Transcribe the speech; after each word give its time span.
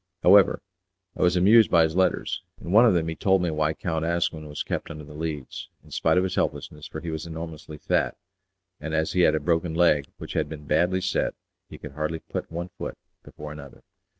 However, 0.23 0.63
I 1.15 1.21
was 1.21 1.35
amused 1.35 1.69
by 1.69 1.83
his 1.83 1.95
letters. 1.95 2.41
In 2.59 2.71
one 2.71 2.87
of 2.87 2.95
them 2.95 3.07
he 3.07 3.13
told 3.15 3.43
me 3.43 3.51
why 3.51 3.75
Count 3.75 4.03
Asquin 4.03 4.47
was 4.47 4.63
kept 4.63 4.89
under 4.89 5.03
the 5.03 5.13
Leads, 5.13 5.69
in 5.83 5.91
spite 5.91 6.17
of 6.17 6.23
his 6.23 6.33
helplessness, 6.33 6.87
for 6.87 7.01
he 7.01 7.11
was 7.11 7.27
enormously 7.27 7.77
fat, 7.77 8.17
and 8.79 8.95
as 8.95 9.11
he 9.11 9.21
had 9.21 9.35
a 9.35 9.39
broken 9.39 9.75
leg 9.75 10.07
which 10.17 10.33
had 10.33 10.49
been 10.49 10.65
badly 10.65 11.01
set 11.01 11.35
he 11.69 11.77
could 11.77 11.91
hardly 11.91 12.17
put 12.17 12.51
one 12.51 12.69
foot 12.79 12.97
before 13.21 13.51
another. 13.51 13.83